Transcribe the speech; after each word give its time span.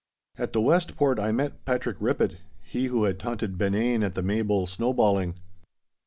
At 0.35 0.53
the 0.53 0.61
West 0.61 0.95
Port 0.97 1.19
I 1.19 1.31
met 1.31 1.63
Patrick 1.63 1.99
Rippett, 1.99 2.37
he 2.63 2.87
who 2.87 3.03
had 3.03 3.19
taunted 3.19 3.59
Benane 3.59 4.01
at 4.03 4.15
the 4.15 4.23
Maybole 4.23 4.65
snowballing. 4.65 5.35